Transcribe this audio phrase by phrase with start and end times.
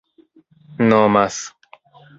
[0.89, 1.37] nomas